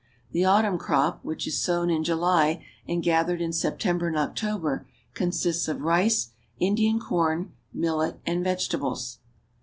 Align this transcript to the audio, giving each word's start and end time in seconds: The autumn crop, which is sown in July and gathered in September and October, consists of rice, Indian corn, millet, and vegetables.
The 0.31 0.45
autumn 0.45 0.79
crop, 0.79 1.19
which 1.23 1.45
is 1.45 1.59
sown 1.61 1.91
in 1.91 2.03
July 2.03 2.65
and 2.87 3.03
gathered 3.03 3.39
in 3.39 3.53
September 3.53 4.07
and 4.07 4.17
October, 4.17 4.87
consists 5.13 5.67
of 5.67 5.81
rice, 5.81 6.31
Indian 6.57 6.99
corn, 6.99 7.53
millet, 7.71 8.19
and 8.25 8.43
vegetables. 8.43 9.19